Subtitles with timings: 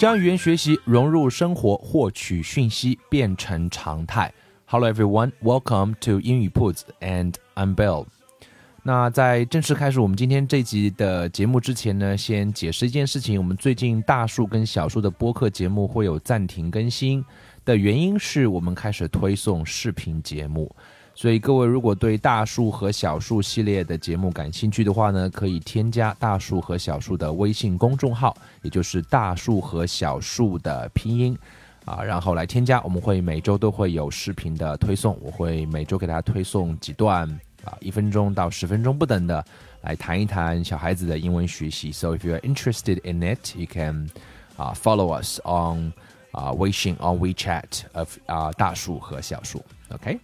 [0.00, 4.32] 将语言学习融入生活，获取讯息变成常态。
[4.64, 8.06] Hello everyone, welcome to 英语铺子，and I'm Bill。
[8.82, 17.22] 那在正式开始我们今天这集的节目之前呢，先解释一件事情：我们最近大树跟小树的播客节目会有暂停更新
[17.66, 20.74] 的原因是我们开始推送视频节目。
[21.20, 31.38] 所以各位如果对大树和小树系列的节目感兴趣的话呢，可以添加大树和小树的微信公众号，也就是大树和小树的拼音，
[31.84, 37.28] 啊，然后来添加，我们会每周都会有视频的推送，我会每周给大家推送几段
[37.66, 39.44] 啊，一分钟到十分钟不等的，
[39.82, 41.92] 来谈一谈小孩子的英文学习。
[41.92, 44.08] So if you are interested in it, you can
[44.56, 45.92] 啊 follow us on
[46.32, 50.18] 啊微信 on WeChat of 啊大树和小树，OK。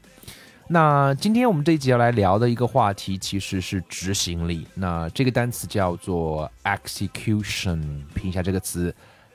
[0.68, 4.66] 那今天我们这一集要来聊的一个话题其实是执行力。
[4.74, 7.80] 那这个单词叫做 execution，
[8.14, 8.92] 拼一下这个词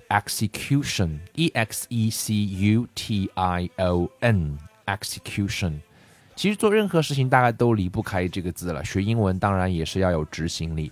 [0.10, 5.80] ，execution，e x e c u t i o n，execution。
[6.36, 8.84] 其实做任何事情大概都离不开这个字了。
[8.84, 10.92] 学英文当然也是要有执行力。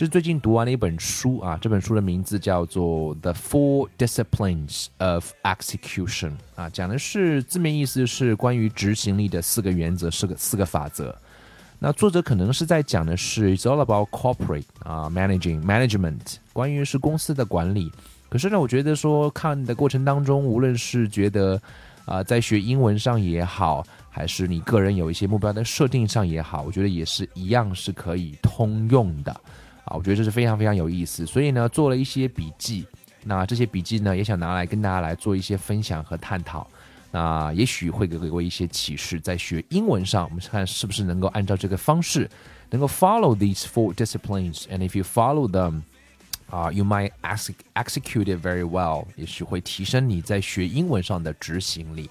[0.00, 11.14] 是最近读完的一本书啊，这本书的名字叫做《The Four Disciplines of Execution》啊，讲的是字面意思是关于执行力的四个原则，四个四个法则。
[11.78, 17.92] 那作者可能是在讲的是 It's all about corporate 啊，managing management，关于是公司的管理。
[18.30, 21.60] 可是呢，我觉得说看的过程当中，无论是觉得
[22.06, 29.38] 啊，在学英文上也好，还是你个人有一些目标的设定上也好，我觉得也是一样是可以通用的。
[29.90, 32.86] 我觉得这是非常非常有意思，所以呢，做了一些笔记。
[33.24, 36.66] 那这些笔记呢，也想拿来跟大家来做一些分享和探讨。
[37.12, 42.30] 那也许会给各位一些启示，在学英文上，我们看是不是能够按照这个方式，
[42.70, 44.62] 能够 follow these four disciplines。
[44.68, 45.82] And if you follow them，
[46.48, 47.10] 啊，you might
[47.74, 49.06] execute it very well。
[49.16, 52.08] 也许会提升你在学英文上的执行力。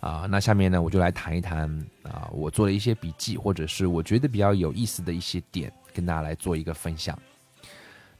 [0.00, 1.68] 啊，那下面呢，我就来谈一谈
[2.02, 5.72] 啊，我做了一些笔记，或者是我觉得比较有意思的一些点。
[5.93, 7.17] 跟大家来做一个分享。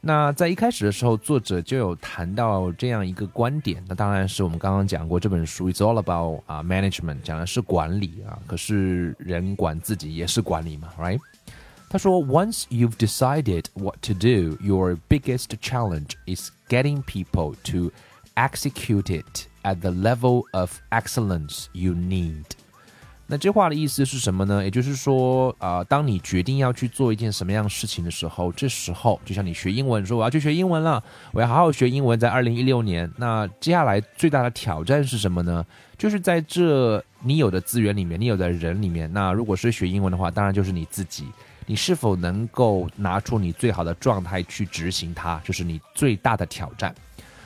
[0.00, 3.84] 那在一开始的时候，作者就有谈到这样一个观点。
[3.88, 8.38] 那当然是我们刚刚讲过这本书，It's all about 啊 management，讲的是管理啊。
[8.46, 11.18] 可是人管自己也是管理嘛，right？
[11.90, 17.90] 他说，Once you've decided what to do, your biggest challenge is getting people to
[18.36, 22.44] execute it at the level of excellence you need.
[23.25, 24.63] 那这话的意思是什么呢？
[24.63, 31.01] 也就是说，啊，当你决定要去做一件什么样事情的时候，这时候就像你学英文，说我要去学英文了，
[31.31, 32.19] 我要好好学英文。
[32.19, 35.65] 在二零一六年，那接下来最大的挑战是什么呢？
[35.97, 41.25] 就是在这你有的资源里面，你有的人里面，那如果是学英文的话，当然就是你自己，
[41.65, 46.93] 你是否能够拿出你最好的状态去执行它，就是你最大的挑战。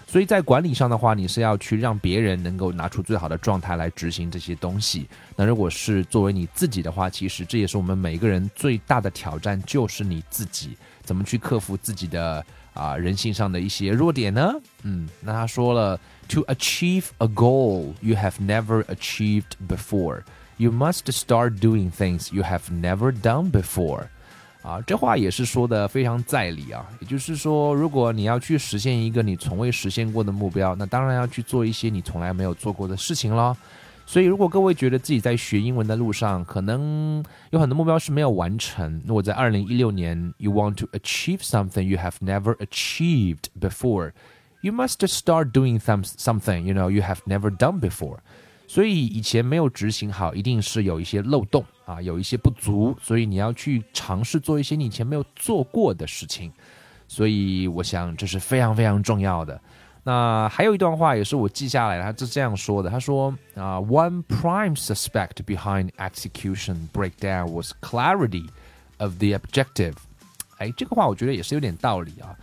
[0.10, 5.06] 所以在管理上的话，你是要去让别人能够拿出最好的状态来执行这些东西。
[5.36, 14.54] 那如果是作为你自己的话，其实这也是我们每一个人最大的挑战，就是你自己怎么去克服自己的啊人性上的一些弱点呢？
[14.84, 20.22] 嗯，那他说了，To achieve a goal you have never achieved before,
[20.56, 24.08] you must start doing things you have never done before.
[24.68, 26.86] 啊，这话也是说的非常在理啊。
[27.00, 33.56] 也就是说，如果你要去实现一个你从未实现过的目标，那当然要去做一些你从来没有做过的事情了。
[34.06, 46.74] 所以，如果各位觉得自己在学英文的路上，可能有很多目标是没有完成，那我在二零一六年，you want to achieve something you have never achieved before，you must start doing some something you
[46.74, 48.18] know you have never done before。
[48.68, 56.52] 所以以前没有执行好，一定是有一些漏洞啊，有一些不足，所以你要去尝试做一些你以前没有做过的事情。
[57.08, 59.60] 所以我想这是非常非常重要的。
[60.04, 68.50] 那还有一段话也是我记下来的，他是这样说的：他说啊，One prime suspect behind execution breakdown was clarity
[68.98, 69.94] of the objective。
[70.58, 72.36] 哎，这个话我觉得也是有点道理啊。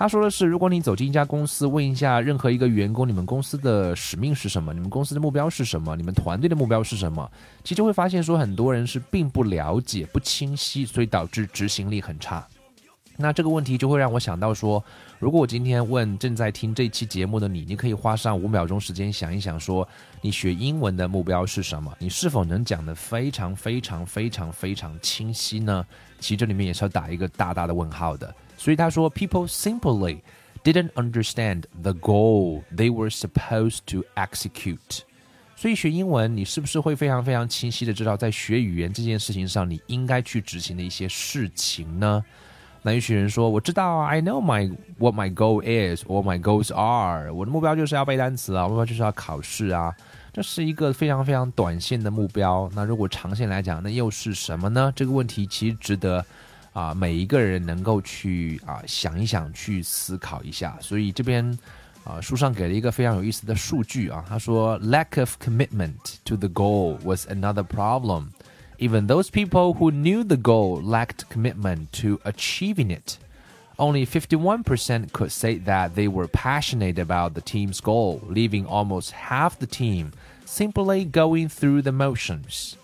[0.00, 4.72] 他说的是，如果你走进一家公司，问一下任何一个员工，你们公司的使命是什么？
[4.72, 5.94] 你们公司的目标是什么？
[5.94, 7.30] 你们团队的目标是什么？
[7.62, 12.48] 其实会发现说，很多人是并不了解、不清晰，所以导致执行力很差。
[13.18, 14.82] 那这个问题就会让我想到说，
[15.18, 19.86] 如果我今天问正在听这期节目的你，你可以花上五秒钟时间想一想，说
[20.22, 21.94] 你学英文的目标是什么？
[21.98, 25.84] 你是否能讲得非常非常非常非常清晰呢？
[26.20, 28.34] 其实这里面也是要打一个大大的问号的。
[28.60, 30.20] 所以他说，People simply
[30.62, 35.00] didn't understand the goal they were supposed to execute。
[35.56, 42.22] 所以学英文，你是不是会非常非常清晰的知道，在学语言这件事情上，你应该去执行的一些事情呢？
[42.82, 47.32] 那有些人说，我知道，I know my what my goal is or my goals are。
[47.32, 49.96] 我的目标就是要背单词啊，目标就是要考试啊。
[50.34, 52.70] 这是一个非常非常短线的目标。
[52.74, 54.92] 那如果长线来讲，那又是什么呢？
[54.94, 56.22] 这个问题其实值得
[56.73, 60.77] 啊每一个人能够去啊想一想，去思考一下。
[60.81, 61.57] 所以这边
[62.03, 71.23] 啊书上给了一个非常有意思的数据啊，他说，lack of commitment to the goal was another problem。Even those people who knew the goal lacked
[71.29, 73.17] commitment to achieving it.
[73.77, 79.57] Only 51% could say that they were passionate about the team's goal, leaving almost half
[79.59, 80.11] the team
[80.45, 82.77] simply going through the motions.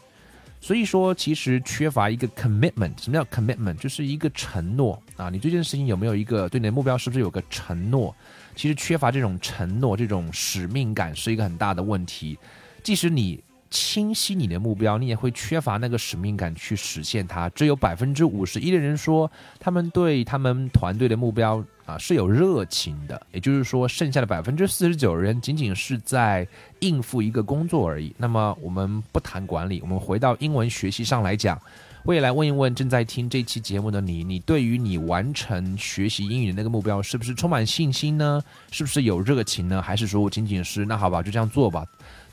[0.66, 3.00] 所以说，其实缺乏一个 commitment。
[3.00, 3.76] 什么叫 commitment？
[3.76, 5.30] 就是一个承诺啊！
[5.30, 8.12] 你对这件事情有没有一个对你的目标是不是有个承诺？
[8.56, 12.36] 其实缺乏这种承诺、这种使命感是一个很大的问题。
[12.82, 13.40] 即使你
[13.70, 17.48] 清晰你的目标，你也会缺乏那个使命感去实现它。
[17.50, 23.20] 只有百分之五十一的人说，他们对他们团队的目标啊是有热情的。
[23.32, 26.46] 也就是说，剩下的百分之四十九人仅仅是在
[26.80, 28.14] 应付一个工作而已。
[28.16, 31.60] 那么，我们不谈管理，我们回到英文学习上来讲，
[32.04, 38.40] 我也来问一问正在听这期节目的你：你对于你完成学习英语的那个目标，是不是充满信心呢？
[38.70, 39.82] 是不是有热情呢？
[39.82, 41.84] 还是说仅仅是那好吧，就这样做吧？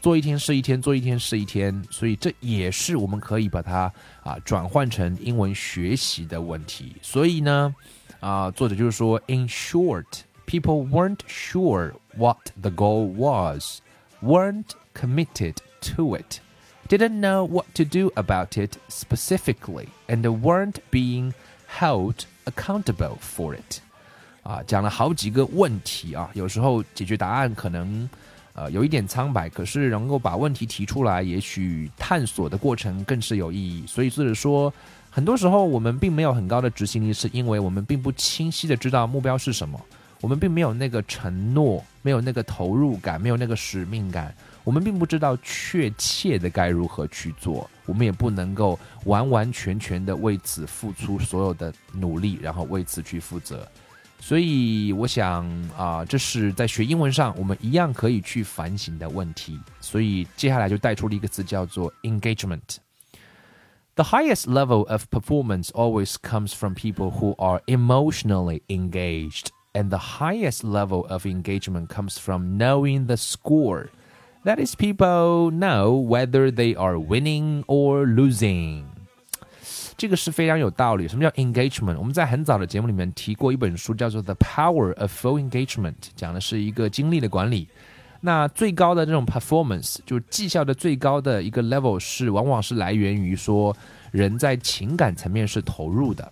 [0.04, 3.90] 做一天是一天，做一天是一天，所以这也是我们可以把它
[4.22, 6.94] 啊转换成英文学习的问题。
[7.02, 7.74] 所以呢，
[8.20, 10.04] 啊，作者就是说，In short,
[10.46, 13.80] people weren't sure what the goal was,
[14.22, 15.56] weren't committed
[15.96, 16.42] to it,
[16.90, 21.32] didn't know what to do about it specifically, and weren't being
[21.80, 23.78] held accountable for it。
[24.44, 28.10] 啊，讲了好几个问题啊，有时候解决答案可能。
[28.54, 33.84] 呃，有一点苍白，可是能够把问题提出来，也许探索的过程更是有意义。
[33.88, 34.72] 所以作者说，
[35.10, 39.80] 很多时候我们并没有很高的执行力，是因为我们并不清晰的知道目标是什么，
[40.22, 44.32] 我们并没有那个承诺，没有那个投入感，没有那个使命感，
[44.64, 53.68] 我们并不知道确切的该如何去做，我们也不能够完完全全的为此付出所有的努力，然后为此去负责。
[54.23, 55.47] 所以我想
[55.77, 59.59] 啊，这是在学英文上我们一样可以去反省的问题。
[59.81, 70.21] 所以接下来就带出了一个词，叫做 engagement。The highest level of performance always comes from people who are emotionally engaged, and the
[70.21, 73.89] highest level of engagement comes from knowing the score.
[74.45, 78.92] That is, people know whether they are winning or losing.
[79.96, 81.08] 这个是非常有道理。
[81.08, 81.98] 什么叫 engagement？
[81.98, 87.68] 我们在很早的节目里面提过一本书，叫做《The Power of Full Engagement》，讲的是一个精力的管理。
[88.22, 93.76] 那最高的这种 performance，就是绩效的最高的一个 level，是往往是来源于说
[94.12, 96.32] 人在情感层面是投入的。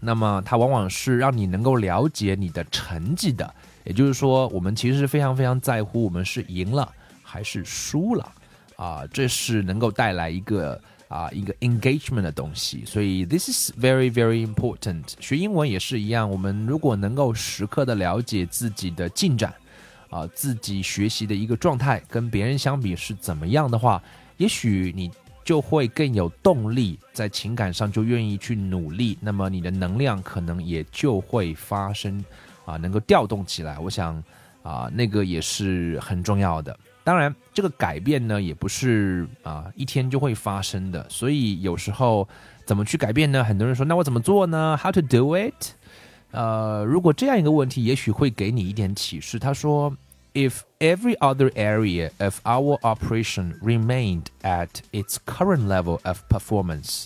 [0.00, 3.54] 那么它往往是让你能够了解你的成绩的。
[3.84, 6.90] 也就是说，我们其实是非常非常在乎我们是赢了
[7.22, 8.32] 还是输了
[8.76, 10.80] 啊，这是能够带来一个。
[11.10, 15.02] 啊，一个 engagement 的东西，所以 this is very very important。
[15.18, 19.52] 学英文也是一样，我们如果能够时刻的了解自己的进展，
[20.08, 24.00] 啊，自己学习的一个状态跟别人相比是怎么样的话，
[24.36, 25.10] 也许你
[25.44, 32.24] 就会更有动力，在情感上就愿意去努力，那么你的能量可能也就会发生，
[32.64, 33.76] 啊，能够调动起来。
[33.80, 34.22] 我想，
[34.62, 36.78] 啊，那个也是很重要的。
[37.03, 41.05] 当然，这个改变呢，也不是啊一天就会发生的。
[41.09, 42.27] 所以有时候
[42.65, 43.43] 怎么去改变呢？
[43.43, 44.79] 很多人说，那我怎么做呢？
[44.81, 45.73] How to do it？
[46.31, 49.37] 呃，如果这样一个问题，也许会给你一点启示。
[49.37, 49.95] 他说，
[50.33, 57.05] If every other area of our operation remained at its current level of performance,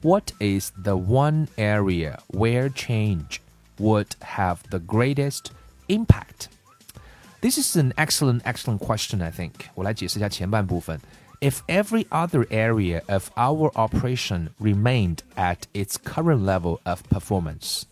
[0.00, 3.40] what is the one area where change
[3.78, 5.50] would have the greatest
[5.88, 6.48] impact?
[7.44, 9.22] This is an excellent, excellent question.
[9.22, 11.00] I think 我来解释一下前半部分。
[11.40, 17.84] If every other area of our operation remained at its current level of performance，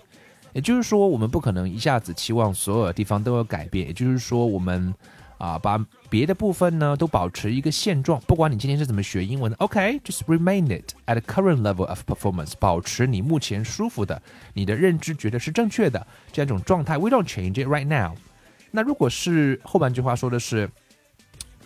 [0.52, 3.86] 也就是说，我们不可能一下子期望所有的地方都有改变。
[3.86, 4.94] 也就是说，我们
[5.38, 8.20] 啊、 啊，把别的部分呢都保持一个现状。
[8.26, 14.20] 不管你今天是怎么学英文的，OK，just remain it at the current level of performance，保持你目前舒服的，
[14.52, 16.98] 你的认知觉得是正确的这样一种状态。
[16.98, 18.14] We don't change it right now。
[18.75, 20.67] 那如果是后半句话说的是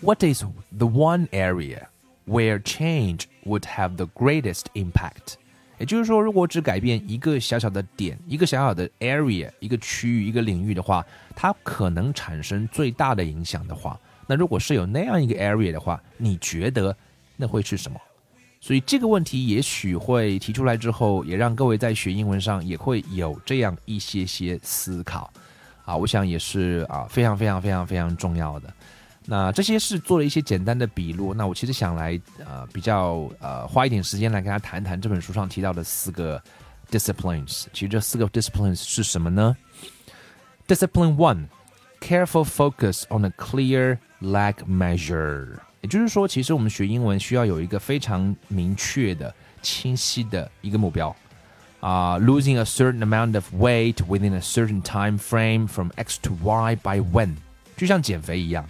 [0.02, 0.44] ，What is
[0.78, 1.84] the one area
[2.28, 5.36] where change would have the greatest impact？
[5.78, 13.98] 也就是说，如果只改变一个小小的点、一个小小的 area、一个区域、一个领域的话，它可能产生最大的影响的话，
[14.28, 16.94] 那如果是有那样一个 area 的话，你觉得
[17.38, 17.98] 那会是什么？
[18.60, 25.32] 所以这个问题也许会提出来之后，也让各位在学英文上也会有这样一些些思考
[25.88, 28.72] 啊，我想也是啊，非常非常非常非常重要的。
[29.26, 31.34] 那这些是做了一些简单的笔录。
[31.34, 36.42] 那我其实想来，呃，比较呃，花一点时间来跟他谈谈这本书上提到的四个
[36.92, 37.68] disciplines。
[37.72, 39.56] 其实这四个 disciplines 是什么呢
[40.68, 41.46] ？Discipline one,
[42.02, 45.58] careful focus on a clear lag measure。
[45.80, 51.16] 也就是说，其实我们学英文需要有一个非常明确的、清晰的一个目标
[51.80, 52.18] 啊。
[52.20, 57.00] Losing a certain amount of weight within a certain time frame from X to Y by
[57.00, 57.36] when，
[57.76, 58.66] 就像减肥一样。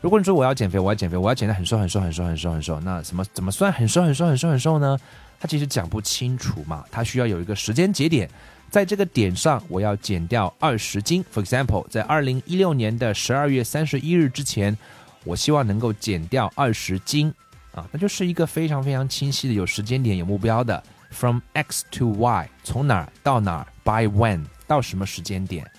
[0.00, 4.98] 如果你说我要减肥，我要减肥，我要减得很瘦很瘦很瘦很瘦很瘦，那什么怎么算很瘦很瘦很瘦很瘦呢？
[5.38, 8.28] 它其实讲不清楚嘛，它需要有一个时间节点，
[8.70, 11.24] 在这个点上我要减掉二十斤。
[11.34, 14.76] For example，在二零一六年的十二月三十一日之前，
[15.24, 17.32] 我希望能够减掉二十斤
[17.74, 25.70] 啊，那就是一个非常非常清晰的有时间点有目标的，from X to Y，从哪儿到哪儿，by when，到什么时间点。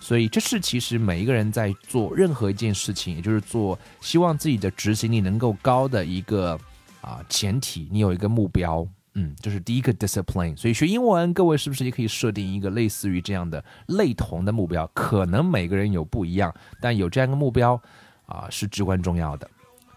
[0.00, 6.58] 所以，这是其实每一个人在做任何一件事情，也就是做希望自己的执行力能够高的一个
[7.00, 7.88] 啊前提。
[7.90, 10.56] 你有一个目标，嗯，这是第一个 discipline。
[10.56, 14.86] 所以学英文，各位是不是也可以设定一个类似于这样的类同的目标？
[14.94, 17.78] 可能每个人有不一样，但有这样一个目标
[18.24, 19.50] 啊是至关重要的。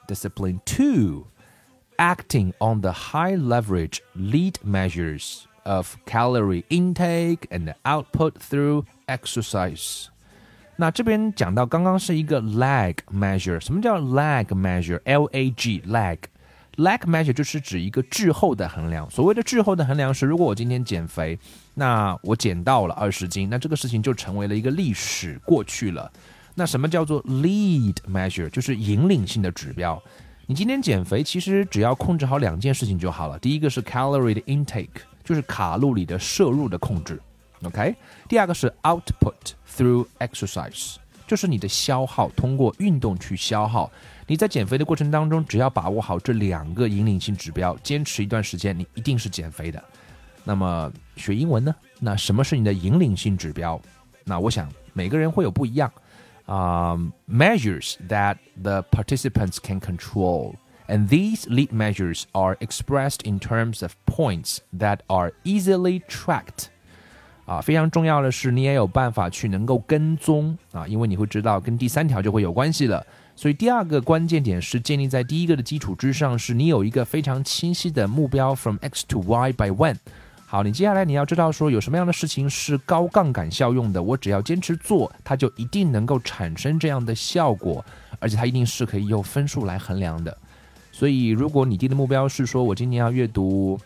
[0.08, 1.26] Discipline two,
[2.01, 5.47] acting on the high leverage lead measures.
[5.67, 10.07] of calorie intake and output through exercise。
[10.77, 16.19] 那这边讲到刚刚是一个 lag measure，什么叫 lag measure？L A G lag
[16.77, 19.11] lag measure 就是指一个滞后的衡量。
[19.11, 21.39] 所谓的滞后的衡量是，如果我今天减肥，
[21.75, 26.11] 那我减到了二十斤，那这个事情就成为了一个历史过去了。
[26.55, 28.49] 那什么叫做 lead measure？
[28.51, 30.01] 就是引领性的指标。
[30.52, 33.40] 你今天减肥，其实只要控制好两件事情就好了。
[33.40, 34.90] 第一个是 calorie intake。
[35.24, 37.18] 就是卡路里的摄入的控制
[37.64, 37.96] ，OK。
[38.28, 43.90] 第二个是 output through exercise，就是你的消耗，通过运动去消耗。
[44.28, 49.82] 你在减肥的过程当中，只要把握好这两个引领性指标，坚持一段时间，你一定是减肥的。
[50.44, 51.74] 那么学英文呢？
[51.98, 53.82] 那什么是你的引领性指标？
[54.26, 55.90] 那我想每个人会有不一样
[56.47, 56.97] 啊。
[57.29, 60.55] Measures that the participants can control.
[60.89, 66.71] and these lead measures are expressed in terms of points that are easily tracked.
[67.47, 73.07] 啊，非常重要的是，你也有办法去能够跟踪啊，因为你会知道跟第三条就会有关系了。
[73.37, 79.97] 所以第二个关键点是建立在第一个的基础之上，是你有一个非常清晰的目标，from x to y by when。
[80.52, 87.86] 好，你接下来你要知道说有什么样的事情是高杠杆效用的，我只要坚持做，它就一定能够产生这样的效果，
[88.20, 90.38] 而且它一定是可以用分数来衡量的。
[90.92, 93.80] 所以，如果你定的目标是说，我今年要阅读，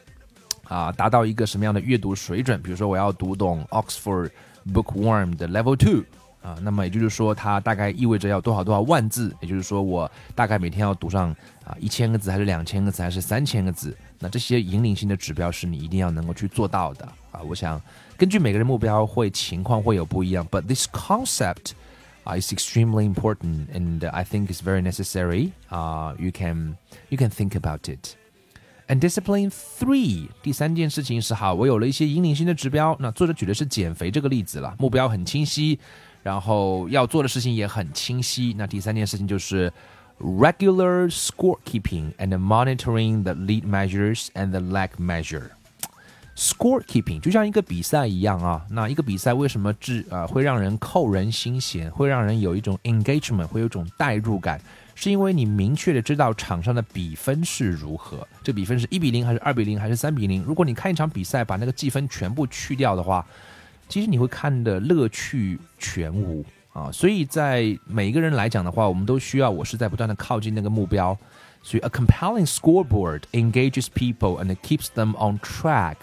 [0.63, 2.59] 啊，达到一个什么样的阅读水准？
[2.63, 4.31] 比如说，我要读懂 Oxford
[4.73, 6.03] Bookworm 的 Level Two，
[6.41, 9.31] 啊，那么也就是说，它大概意味着要多少多少万字？
[9.39, 11.29] 也就是说，我大概每天要读上
[11.63, 13.95] 啊一千个字，还是两千个字，还是三千个字？
[14.19, 17.41] 那这些引领性的指标是你一定要能够去做到的啊！
[17.41, 17.81] 我想，
[18.17, 21.73] 根据每个人目标会情况会有不一样，but this concept。
[22.25, 25.51] uh, is extremely important and I think it's very necessary.
[25.69, 26.77] Uh, you can
[27.09, 28.15] you can think about it.
[28.87, 32.95] And discipline three，第三件事情是好，我有了一些引领性的指标。
[32.99, 35.79] 那作者举的是减肥这个例子了，目标很清晰，
[36.21, 38.53] 然后要做的事情也很清晰。
[38.55, 39.71] 那第三件事情就是
[40.19, 45.51] regular scorekeeping and monitoring the lead measures and the lag measure。
[46.37, 54.59] Scorekeeping 就像一个比赛一样啊，那一个比赛为什么制啊会让人扣人心弦，会让人有一种 engagement，会有一种代入感，
[54.95, 60.43] 是因为你明确的知道场上的比分是如何，这比分是一比零还是二比零还是三比零。
[60.43, 63.25] 如果你看一场比赛，把那个计分全部去掉的话，
[63.87, 66.43] 其实你会看的乐趣全无
[66.75, 66.91] 啊。
[66.91, 71.17] 所以在每一个人来讲的话，我们都需要我是在不断的靠近那个目标，
[71.63, 75.95] 所以 a compelling scoreboard engages people and keeps them on track。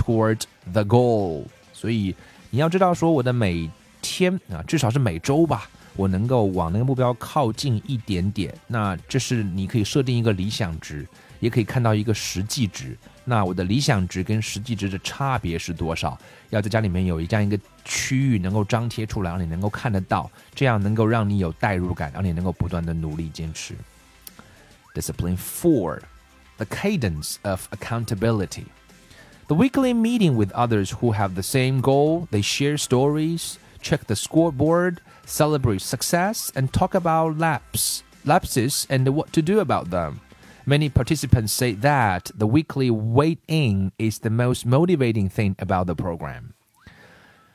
[0.00, 0.42] Toward
[0.72, 2.14] the goal，所以
[2.50, 3.68] 你要知道，说我的每
[4.00, 8.54] 天啊，至少是每周吧，我能够往那个目标靠近一点点。
[8.68, 11.04] 那这是你可以设定一个理想值，
[11.40, 12.96] 也可以看到一个实际值。
[13.24, 16.16] 那我的理想值跟实际值的差别是多少？
[16.49, 23.75] 要在家里面有这样一个区域能够张贴出来，让你能够看得到，这样能够让你有代入感，让你能够不断的努力坚持。
[24.93, 25.99] Discipline four,
[26.57, 28.65] the cadence of accountability.
[29.47, 34.15] The weekly meeting with others who have the same goal, they share stories, check the
[34.15, 40.21] scoreboard, celebrate success, and talk about lapses, lapses and what to do about them.
[40.68, 45.94] Many participants say that the weekly weigh in is the most motivating thing about the
[45.94, 46.50] program.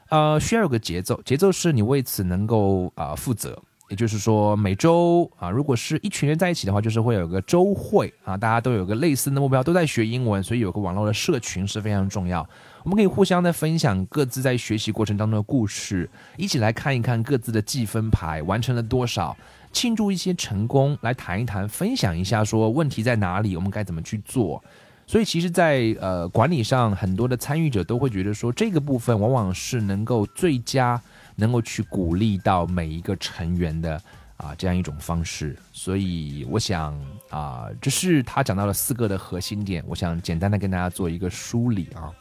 [0.09, 3.61] 呃，需要有个节奏，节奏是你为此能够啊、呃、负责。
[3.89, 12.41] 也就是说，每周啊，如果是一群人在一起的话，就是会有个周会啊，大家都有个类似的目标，都在学英文，所以有个网络的社群是非常重要。
[12.83, 19.37] 我们可以互相的分享各自在学习过程当中的故事，一起来看一看各自的计分牌完成了多少，
[19.73, 24.63] 庆祝一些成功，来谈一谈，分享一下说问题在哪里，我们该怎么去做。
[25.05, 31.01] 所以，其实，在呃管理上，很多的参与者都会觉得说，这个部分往往是能够最佳。
[31.35, 33.99] 能够去鼓励到每一个成员的
[34.37, 36.95] 啊这样一种方式，所以我想
[37.31, 42.13] 啊，这是他讲到了四个的核心点，我想简单的跟大家做一个梳理啊。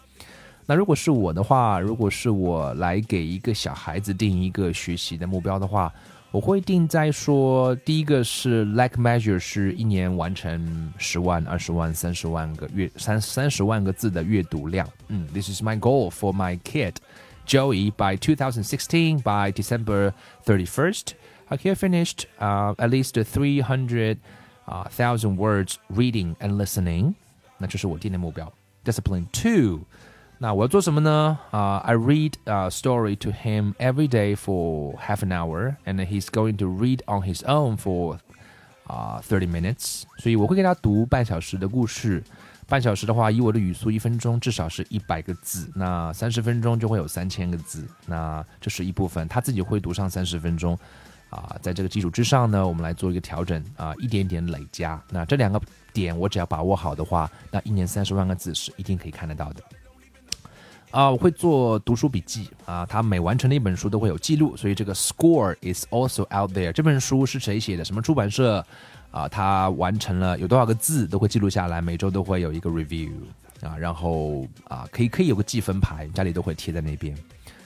[0.64, 5.92] 那如果是我的话，如果是我来给一个小孩子定一个学习的目标的话，
[6.31, 14.87] 我会定在说，第一个是 like measure 是一年完成十万、二十万、三十万个阅三三十万个字的阅读量。
[15.07, 20.13] 嗯，this is my goal for my kid。Joey by 2016, by December
[20.45, 21.13] 31st,
[21.51, 24.19] he had finished uh, at least 300,000
[24.67, 27.13] uh, words reading and listening.
[27.57, 28.51] 那这是我定的目标。
[28.83, 29.85] Discipline two，
[30.42, 31.38] 那我要做什么呢？
[31.52, 36.66] 啊、，I read a story to him every day for half an hour, and he's going to
[36.66, 38.18] read on his own for
[38.88, 40.02] 啊、uh, thirty minutes。
[40.18, 42.20] 所以我会给他读半小时的故事。
[42.66, 50.76] 半小时的话，以我的语速，一分钟至少是一百个字，那三十分钟就会有三千个字，那这是一部分，他自己会读上三十分钟，
[51.30, 59.62] 啊，在这个基础之上呢，我们来做一个调整啊，一点点累加，那这两个点我只要把握好的话，那一年三十万个字是一定可以看得到的。
[60.92, 66.70] 啊，我会做读书笔记啊，他每完成的一本书都会有记录，所以这个 score is also out there。
[66.70, 67.84] 这本书是谁写的？
[67.84, 68.64] 什么出版社？
[69.10, 73.10] 啊，他完成了有多少个字都会记录下来，每周都会有一个 review
[73.62, 77.16] 啊，然后啊，可以可以有个记分牌，家里都会贴在那边。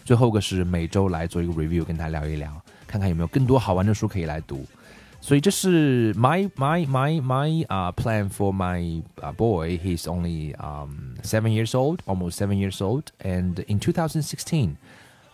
[0.04, 2.50] 最后个是每周来做一个 review，跟他聊一聊，
[2.86, 4.64] 看看有没有更多好玩的书可以来读。
[5.21, 9.77] 所以这是 my my my my uh plan for my uh, boy.
[9.77, 14.77] He's only um seven years old, almost seven years old, and in 2016,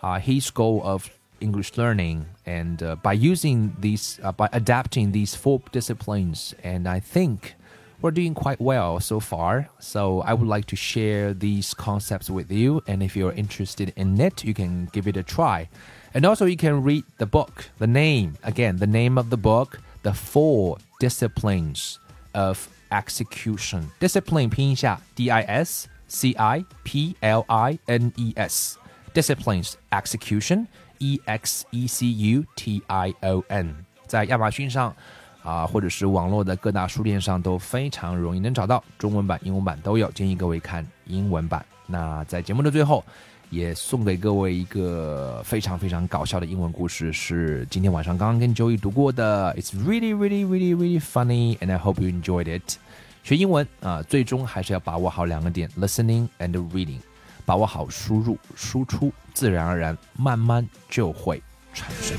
[0.04, 5.36] uh, his goal of English learning and uh, by using these uh, by adapting these
[5.36, 7.56] four disciplines and I think
[8.02, 12.52] we're doing quite well so far so I would like to share these concepts with
[12.52, 15.70] you and if you're interested in it you can give it a try
[16.14, 19.80] and also you can read the book the name again the name of the book
[20.04, 21.96] the four disciplines
[22.34, 28.78] of execution discipline 拼一下 D I S C I P L I N E S
[29.14, 30.68] disciplines execution
[31.00, 33.76] E X E C U T I O N，
[34.08, 34.96] 在亚马逊上
[35.44, 40.10] 啊，或者是网络的各大书店上都非常容易能找到，中文版、英文版都有。
[40.12, 41.64] 建议各位看英文版。
[41.86, 43.04] 那在节目的最后，
[43.53, 49.55] 也送给各位一个非常非常搞笑的英文故事，是今天晚上刚刚跟 Joey 读过的。
[49.59, 52.77] It's really, really, really, really funny, and I hope you enjoyed it。
[53.23, 57.01] 学英文啊，最终还是要把握好两个点：listening and reading。
[57.45, 61.43] 把握好输入、输出，自然而然，慢慢就会
[61.75, 62.17] 产生。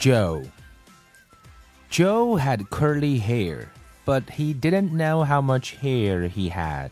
[0.00, 0.42] Joe.
[1.90, 3.66] Joe had curly hair,
[4.04, 6.90] but he didn't know how much hair he had.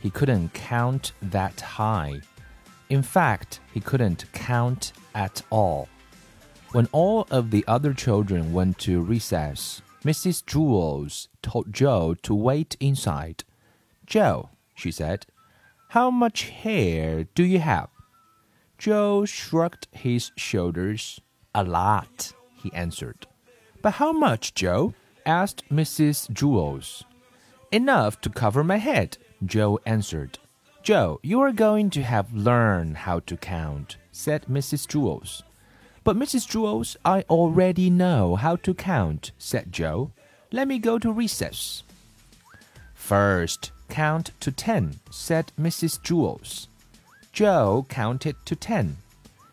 [0.00, 2.20] He couldn't count that high.
[2.88, 5.88] In fact, he couldn't count at all.
[6.72, 10.44] When all of the other children went to recess, Mrs.
[10.44, 13.44] Jewels told Joe to wait inside.
[14.06, 15.26] Joe, she said,
[15.92, 17.88] how much hair do you have?
[18.76, 21.18] Joe shrugged his shoulders.
[21.54, 23.26] A lot, he answered.
[23.80, 24.92] But how much, Joe?
[25.28, 26.30] Asked Mrs.
[26.32, 27.04] Jewels.
[27.70, 30.38] Enough to cover my head, Joe answered.
[30.82, 34.88] Joe, you are going to have learned how to count, said Mrs.
[34.88, 35.42] Jewels.
[36.02, 36.48] But Mrs.
[36.48, 40.12] Jewels, I already know how to count, said Joe.
[40.50, 41.82] Let me go to recess.
[42.94, 46.02] First, count to ten, said Mrs.
[46.02, 46.68] Jewels.
[47.34, 48.96] Joe counted to ten.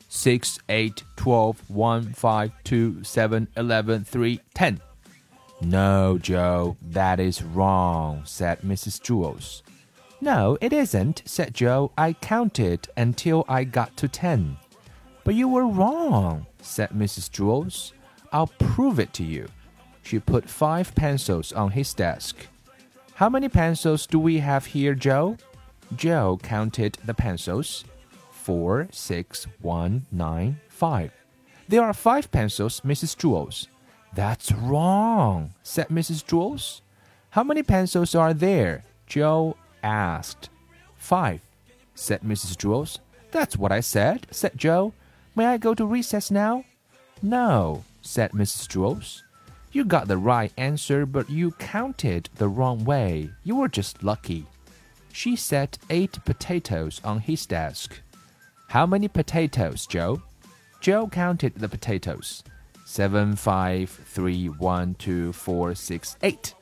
[0.07, 4.79] Six, eight, twelve, one, five, two, seven, eleven, three, ten.
[5.61, 8.99] No, Joe, that is wrong, said Mrs.
[9.01, 9.61] Jewls.
[10.21, 11.91] No, it isn't, said Joe.
[11.97, 14.57] I counted until I got to ten.
[15.23, 17.29] But you were wrong, said Mrs.
[17.29, 17.93] Jewls.
[18.31, 19.47] I'll prove it to you.
[20.03, 22.47] She put five pencils on his desk.
[23.15, 25.37] How many pencils do we have here, Joe?
[25.95, 27.85] Joe counted the pencils
[28.31, 31.11] four, six, one, nine, five.
[31.67, 33.15] There are five pencils, Mrs.
[33.17, 33.67] Jewls.
[34.15, 36.23] That's wrong, said Mrs.
[36.25, 36.79] Jewls.
[37.31, 38.85] How many pencils are there?
[39.07, 40.49] Joe asked.
[40.95, 41.41] Five,
[41.93, 42.55] said Mrs.
[42.55, 42.99] Jewls.
[43.31, 44.93] That's what I said, said Joe.
[45.35, 46.63] May I go to recess now?
[47.21, 48.69] No, said Mrs.
[48.69, 49.23] Jewls.
[49.73, 53.31] You got the right answer, but you counted the wrong way.
[53.43, 54.45] You were just lucky.
[55.11, 57.99] She set eight potatoes on his desk.
[58.69, 60.21] How many potatoes, Joe?
[60.79, 62.43] Joe counted the potatoes.
[62.87, 66.53] Seven, five, three, one, two, four, six, eight.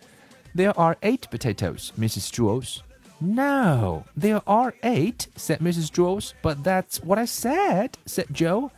[0.55, 2.31] There are eight potatoes, Mrs.
[2.31, 2.81] Jewls.
[3.19, 5.91] No, there are eight, said Mrs.
[5.91, 6.33] Jewls.
[6.41, 8.71] But that's what I said, said Joe.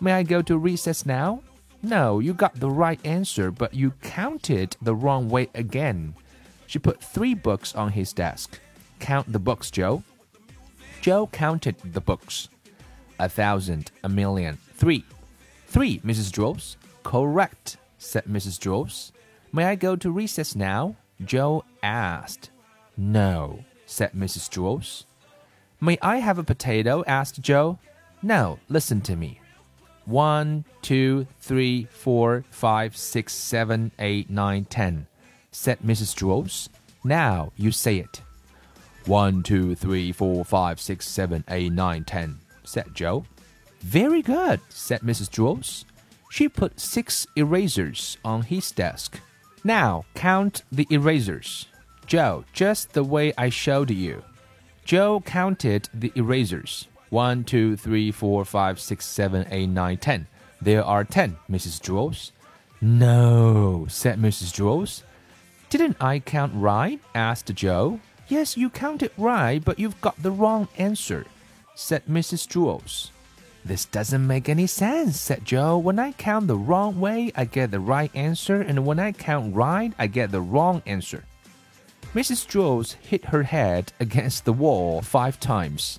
[0.00, 1.42] May I go to recess now?
[1.82, 6.14] No, you got the right answer, but you counted the wrong way again.
[6.66, 8.58] She put three books on his desk.
[9.00, 10.02] Count the books, Joe.
[11.00, 12.48] Joe counted the books
[13.18, 15.04] a thousand, a million, three.
[15.66, 16.30] Three, Mrs.
[16.32, 16.76] Jewls.
[17.04, 18.58] Correct, said Mrs.
[18.58, 19.12] Jewls.
[19.52, 20.96] May I go to recess now?
[21.24, 22.50] Joe asked.
[22.96, 24.50] No, said Mrs.
[24.50, 25.04] Jewls.
[25.80, 27.04] May I have a potato?
[27.06, 27.78] asked Joe.
[28.22, 29.40] No, listen to me.
[30.06, 35.06] One, two, three, four, five, six, seven, eight, nine, ten,
[35.52, 36.16] said Mrs.
[36.16, 36.68] Jewls.
[37.04, 38.22] Now you say it.
[39.06, 43.24] One, two, three, four, five, six, seven, eight, nine, ten, said Joe.
[43.80, 45.28] Very good, said Mrs.
[45.30, 45.84] Jewls.
[46.34, 49.20] She put six erasers on his desk.
[49.62, 51.68] Now count the erasers.
[52.08, 54.24] Joe, just the way I showed you.
[54.84, 56.88] Joe counted the erasers.
[57.10, 60.26] One, two, three, four, five, six, seven, eight, nine, ten.
[60.60, 61.80] There are ten, Mrs.
[61.80, 62.32] Jewls.
[62.80, 64.52] No, said Mrs.
[64.52, 65.04] Jewls.
[65.70, 66.98] Didn't I count right?
[67.14, 68.00] asked Joe.
[68.26, 71.26] Yes, you counted right, but you've got the wrong answer
[71.76, 72.48] said Mrs.
[72.48, 73.10] Jewls.
[73.64, 75.78] This doesn't make any sense, said Joe.
[75.78, 79.56] When I count the wrong way, I get the right answer, and when I count
[79.56, 81.24] right, I get the wrong answer.
[82.14, 82.46] Mrs.
[82.46, 85.98] Jewls hit her head against the wall five times.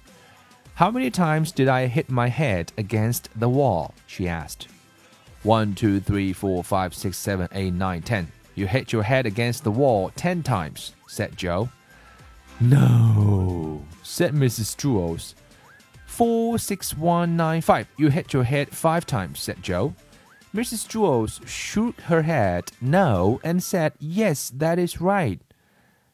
[0.75, 3.95] How many times did I hit my head against the wall?
[4.06, 4.67] she asked.
[5.41, 8.32] One, two, three, four, five, six, seven, eight, nine, ten.
[8.54, 11.69] You hit your head against the wall ten times, said Joe.
[12.60, 14.75] No, said Mrs.
[14.75, 15.34] Jewls.
[16.15, 17.89] Four, six, one, nine, five.
[17.97, 19.93] You hit your head five times, said Joe.
[20.56, 20.88] Mrs.
[20.88, 25.41] Jewls shook her head no and said, Yes, that is right.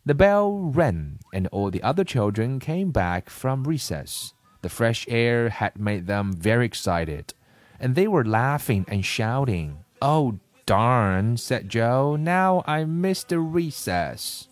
[0.04, 4.34] The bell rang, and all the other children came back from recess.
[4.64, 7.36] The fresh air had made them very excited,
[7.80, 9.86] and they were laughing and shouting.
[10.02, 12.16] Oh, darn, said Joe.
[12.16, 14.48] Now I missed the recess.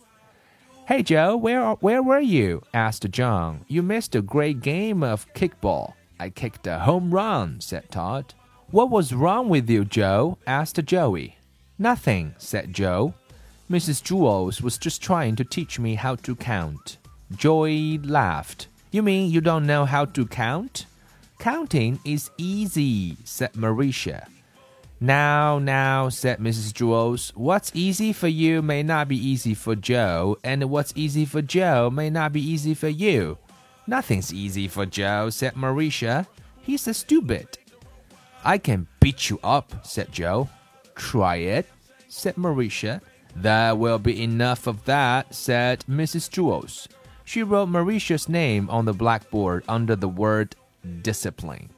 [0.90, 2.64] Hey Joe, where where were you?
[2.74, 3.64] asked John.
[3.68, 5.92] You missed a great game of kickball.
[6.18, 8.34] I kicked a home run, said Todd.
[8.72, 10.38] What was wrong with you, Joe?
[10.48, 11.36] asked Joey.
[11.78, 13.14] Nothing, said Joe.
[13.70, 14.02] Mrs.
[14.02, 16.96] Jewls was just trying to teach me how to count.
[17.36, 18.66] Joey laughed.
[18.90, 20.86] You mean you don't know how to count?
[21.38, 24.26] Counting is easy, said Marisha.
[25.02, 26.74] Now, now, said Mrs.
[26.74, 31.40] Jewls, what's easy for you may not be easy for Joe, and what's easy for
[31.40, 33.38] Joe may not be easy for you.
[33.86, 36.26] Nothing's easy for Joe, said Marisha.
[36.60, 37.56] He's a stupid.
[38.44, 40.50] I can beat you up, said Joe.
[40.94, 41.66] Try it,
[42.08, 43.00] said Marisha.
[43.36, 46.28] That will be enough of that, said Mrs.
[46.28, 46.88] Jewls.
[47.24, 50.56] She wrote Marisha's name on the blackboard under the word
[51.00, 51.70] discipline.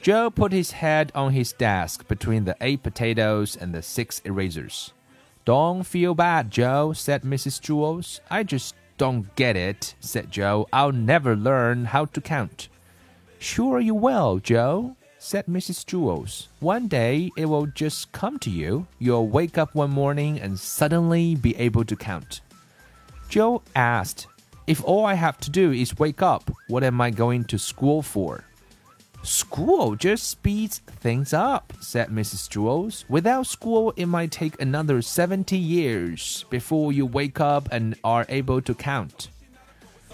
[0.00, 4.92] Joe put his head on his desk between the eight potatoes and the six erasers.
[5.44, 7.60] Don't feel bad, Joe, said Mrs.
[7.60, 8.20] Jewls.
[8.30, 10.68] I just don't get it, said Joe.
[10.72, 12.68] I'll never learn how to count.
[13.38, 15.84] Sure you will, Joe, said Mrs.
[15.84, 16.46] Jewls.
[16.60, 18.86] One day it will just come to you.
[18.98, 22.40] You'll wake up one morning and suddenly be able to count.
[23.28, 24.26] Joe asked,
[24.66, 28.02] If all I have to do is wake up, what am I going to school
[28.02, 28.44] for?
[29.28, 32.48] School just speeds things up, said Mrs.
[32.48, 33.04] Jules.
[33.10, 38.62] Without school, it might take another 70 years before you wake up and are able
[38.62, 39.28] to count.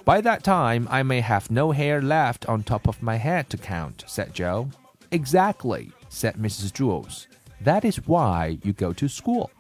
[0.04, 3.56] By that time, I may have no hair left on top of my head to
[3.56, 4.68] count, said Joe.
[5.12, 6.72] Exactly, said Mrs.
[6.72, 7.28] Jules.
[7.60, 9.52] That is why you go to school.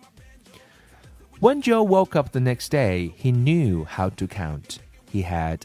[1.38, 4.80] When Joe woke up the next day, he knew how to count.
[5.12, 5.64] He had